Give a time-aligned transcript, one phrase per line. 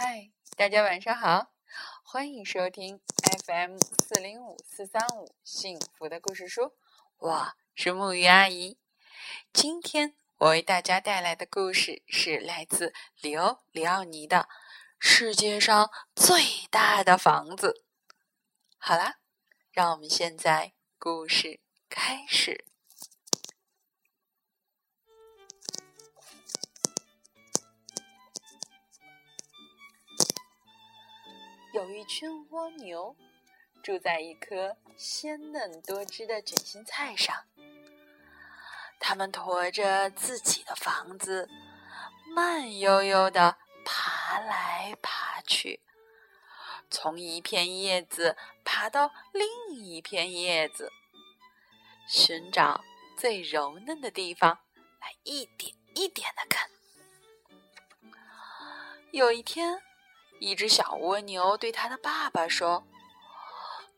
[0.00, 1.50] 嗨，大家晚上好，
[2.04, 3.00] 欢迎收听
[3.44, 6.72] FM 四零五四三五幸福的故事书，
[7.16, 8.78] 我是木鱼阿姨。
[9.52, 14.42] 今天我为大家带来的故事是来自里欧·里奥尼的
[15.00, 17.82] 《世界上最大的房子》。
[18.78, 19.18] 好啦，
[19.72, 21.58] 让我们现在故事
[21.88, 22.66] 开始。
[31.78, 33.14] 有一群蜗牛
[33.84, 37.44] 住在一颗鲜嫩多汁的卷心菜上，
[38.98, 41.48] 它们驮着自己的房子，
[42.34, 45.80] 慢悠悠地爬来爬去，
[46.90, 50.90] 从一片叶子爬到另一片叶子，
[52.08, 52.82] 寻找
[53.16, 54.58] 最柔嫩的地方
[55.00, 56.68] 来一点一点的啃。
[59.12, 59.80] 有一天。
[60.40, 62.86] 一只小蜗牛对它的爸爸说：“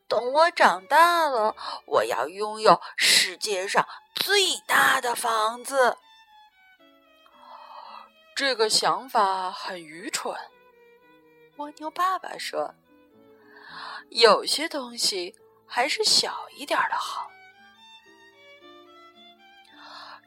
[0.07, 5.97] 等我长大了，我要拥有世界上最大的房子。”
[8.35, 10.35] 这个想法很愚蠢，
[11.57, 12.73] 蜗牛爸爸说
[14.09, 15.35] ：“有些东西
[15.67, 17.29] 还是小一点的好。”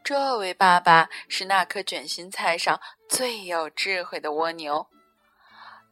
[0.04, 4.86] 这位爸爸是那颗卷心菜上最有智慧的蜗牛。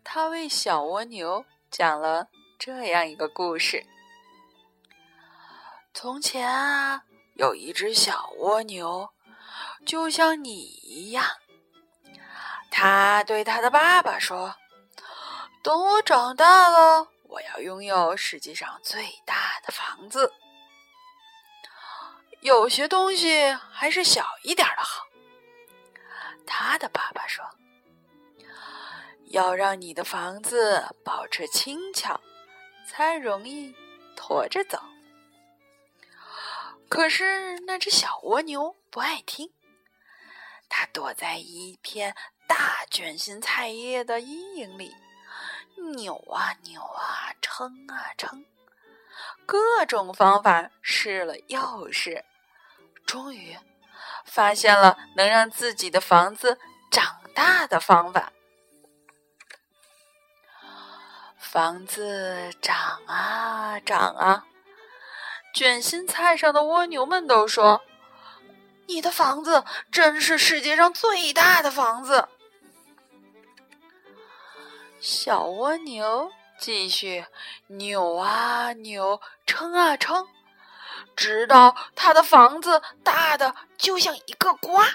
[0.05, 3.86] 他为小蜗牛讲了这样一个故事：
[5.95, 7.05] 从前啊，
[7.36, 9.08] 有一只小蜗牛，
[9.86, 11.25] 就像你一样。
[12.70, 14.55] 他对他的爸爸说
[15.62, 20.33] ：“等我长大了，我要拥有世界上最大的房子。
[22.41, 25.05] 有些东西还是小一点的好。”
[26.47, 27.45] 他的爸爸说。
[29.33, 32.20] 要让你的房子保持轻巧，
[32.86, 33.74] 才容易
[34.14, 34.78] 驮着走。
[36.90, 39.51] 可是那只小蜗牛不爱听，
[40.68, 42.14] 它躲在一片
[42.46, 44.95] 大卷心菜叶的阴影里，
[45.95, 48.45] 扭啊扭啊，撑啊撑，
[49.46, 52.23] 各种方法试了又试，
[53.06, 53.56] 终于
[54.27, 56.58] 发现了能让自己的房子
[56.90, 58.30] 长大的方法。
[61.52, 64.46] 房子长啊长啊，
[65.52, 67.83] 卷心菜上的蜗牛们都说
[68.89, 72.27] ：“你的房子真是世界上最大的房子。”
[74.98, 77.27] 小蜗牛继续
[77.67, 80.27] 扭啊扭，撑啊撑，
[81.14, 84.89] 直到它的房子大的就像一个瓜，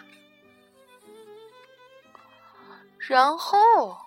[2.97, 4.06] 然后。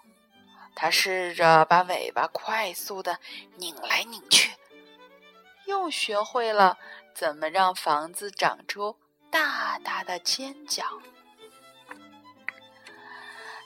[0.83, 3.19] 他试着把尾巴快速的
[3.59, 4.57] 拧来拧去，
[5.67, 6.79] 又学会了
[7.15, 8.97] 怎么让房子长出
[9.31, 10.85] 大大的尖角。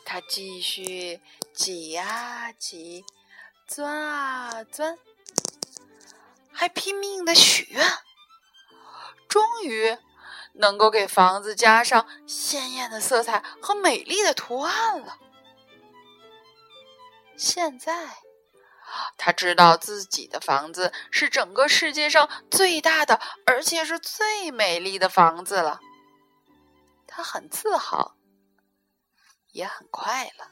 [0.04, 1.20] 他继续
[1.52, 3.04] 挤啊挤，
[3.68, 4.98] 钻啊钻，
[6.52, 7.88] 还拼命的许愿，
[9.28, 9.96] 终于
[10.54, 15.18] 能够给房子加上鲜艳的色彩和美丽的图案了。
[17.36, 18.18] 现在，
[19.16, 25.80] 他知道自己的房子是整个世界上最大的，而且是最美丽的房子了。
[27.06, 28.16] 他很自豪，
[29.52, 30.50] 也很快乐。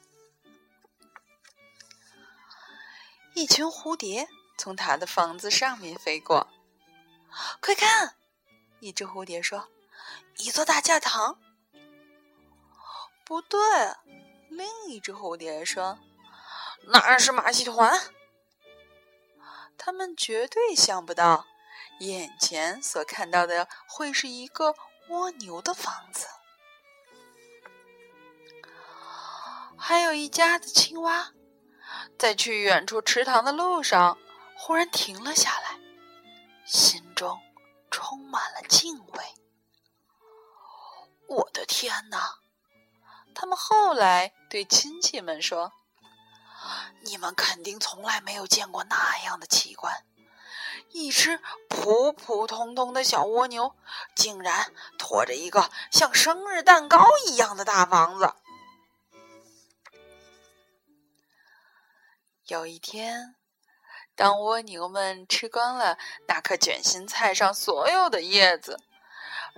[3.34, 4.28] 一群蝴蝶
[4.59, 6.48] 从他的房子上面飞过，
[7.60, 8.16] 快看！
[8.81, 9.69] 一只蝴蝶说
[10.38, 11.38] ：“一座大教堂。”
[13.25, 13.59] 不对，
[14.48, 15.98] 另一只蝴蝶说。
[16.84, 18.12] 那是马戏团，
[19.78, 21.47] 他们绝对想不到，
[22.00, 24.75] 眼前所看到的会是一个
[25.09, 26.26] 蜗牛的房子。
[29.78, 31.32] 还有一家子青蛙，
[32.18, 34.18] 在去远处池塘的路上，
[34.56, 35.78] 忽然停了下来，
[36.66, 37.41] 心中
[37.91, 39.24] 充满了敬畏。
[41.28, 42.39] 我的天哪！
[43.34, 45.72] 他们后来对亲戚们说。
[47.03, 50.04] 你们肯定从来没有见过那样的奇观：
[50.91, 53.74] 一只普普通通的小蜗牛，
[54.14, 58.34] 竟然拖着一个像生日蛋糕一样的大房子。
[62.47, 63.34] 有一天，
[64.15, 68.78] 当蜗牛们吃光了那颗卷心菜上所有的叶子，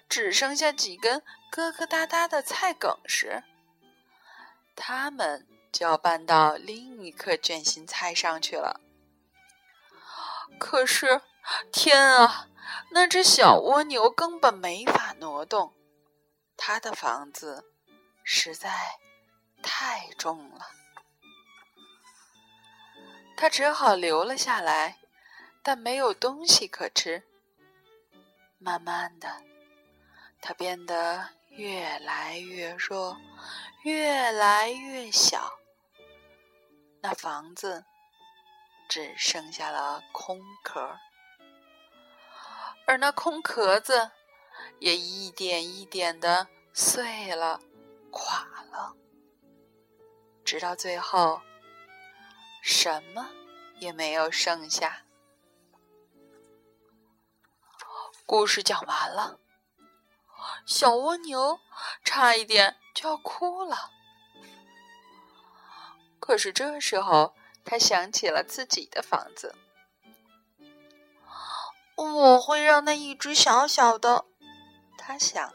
[0.09, 3.43] 只剩下几根疙疙瘩瘩的菜梗时，
[4.75, 5.47] 它们。
[5.75, 8.81] 就要搬到另一颗卷心菜上去了。
[10.57, 11.21] 可是，
[11.73, 12.47] 天啊！
[12.93, 15.75] 那只小蜗牛根本没法挪动，
[16.57, 17.65] 它的房子
[18.23, 18.71] 实在
[19.63, 20.69] 太重了。
[23.37, 24.99] 它只好留了下来，
[25.61, 27.25] 但没有东西可吃。
[28.59, 29.43] 慢慢的，
[30.41, 33.17] 它变得越来越弱，
[33.83, 35.53] 越来越小。
[37.07, 37.85] 那房子
[38.89, 40.99] 只剩下了空壳，
[42.87, 44.11] 而那空壳子
[44.79, 47.61] 也一点一点的碎了、
[48.11, 48.97] 垮了，
[50.47, 51.43] 直到最后，
[52.63, 53.29] 什么
[53.81, 55.05] 也没有剩下。
[58.25, 59.39] 故事讲完了，
[60.65, 61.61] 小蜗牛
[62.03, 63.91] 差一点就要哭了。
[66.27, 67.35] 可是这时候，
[67.67, 69.55] 他想起了自己的房子。
[71.97, 74.25] 我会让那一只小小的，
[74.97, 75.53] 他想。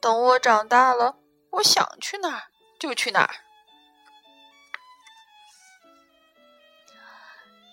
[0.00, 1.18] 等我长大了，
[1.50, 2.48] 我想去哪儿
[2.78, 3.34] 就去哪儿。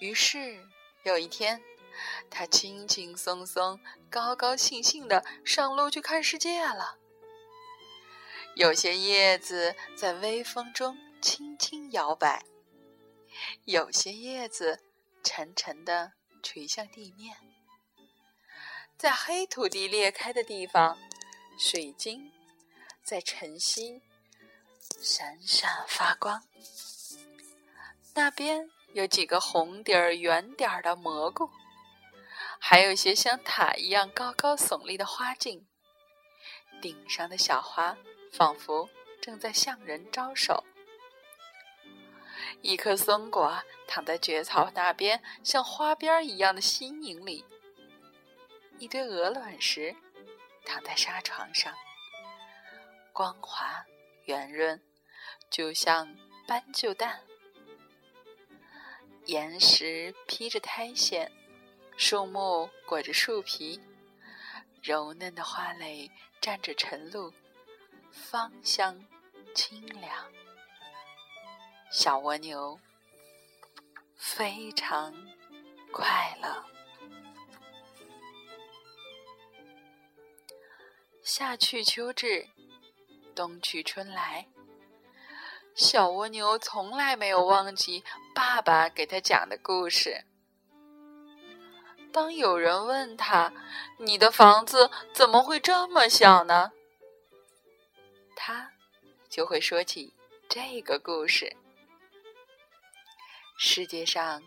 [0.02, 0.60] 于是
[1.04, 1.64] 有一天。
[2.30, 3.80] 他轻轻松松、
[4.10, 6.98] 高高兴兴的上路去看世界了。
[8.56, 12.46] 有些叶子在微风中轻轻摇摆，
[13.64, 14.84] 有些叶子
[15.24, 16.14] 沉沉的
[16.44, 17.36] 垂向地面。
[18.96, 21.00] 在黑土地裂开的地方，
[21.58, 22.32] 水晶
[23.04, 24.04] 在晨曦
[25.02, 26.44] 闪闪发光。
[28.14, 31.50] 那边有几个红底儿、圆点儿的蘑菇。
[32.60, 35.66] 还有些像塔一样高高耸立的花茎，
[36.80, 37.98] 顶上的小花
[38.32, 38.88] 仿佛
[39.20, 40.64] 正在向人招手。
[42.62, 47.46] 一颗松果躺在蕨草那边像花边一样的稀泥里，
[48.80, 49.96] 一堆鹅卵石
[50.66, 51.74] 躺在沙床上，
[53.14, 53.86] 光滑
[54.26, 54.82] 圆润，
[55.50, 56.16] 就像
[56.48, 57.22] 斑鸠蛋。
[59.26, 61.32] 岩石披着苔藓。
[61.98, 63.80] 树木裹着树皮，
[64.84, 67.34] 柔嫩的花蕾沾着晨露，
[68.12, 69.02] 芳香
[69.54, 70.30] 清凉。
[71.98, 72.78] 小蜗牛
[74.18, 75.14] 非常
[75.94, 76.66] 快乐。
[81.24, 82.50] 夏去秋至，
[83.34, 84.46] 冬去春来，
[85.74, 88.04] 小蜗牛从来没有忘记
[88.36, 90.26] 爸爸给他讲的故事。
[92.12, 93.54] 当有人问他
[94.00, 96.74] ：“你的房子怎么会这么小呢？”
[98.36, 98.74] 他
[99.30, 100.14] 就会说起
[100.50, 101.56] 这个故事：
[103.58, 104.44] 世界上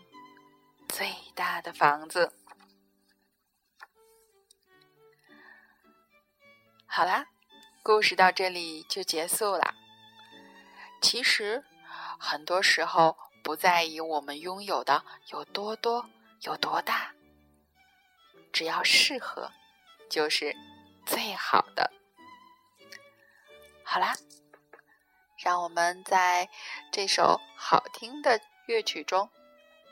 [0.87, 2.31] 最大的房子。
[6.85, 7.25] 好啦，
[7.81, 9.73] 故事到这里就结束了。
[11.01, 11.63] 其实，
[12.19, 16.07] 很多时候不在意我们拥有的有多多、
[16.41, 17.11] 有多大。
[18.53, 19.51] 只要适合，
[20.07, 20.55] 就是
[21.05, 21.91] 最好的。
[23.83, 24.15] 好啦，
[25.37, 26.47] 让我们在
[26.91, 28.39] 这首好听的
[28.69, 29.27] 乐曲中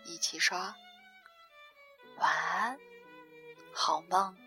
[0.05, 0.55] 一起说
[2.19, 2.77] 晚安，
[3.73, 4.46] 好梦。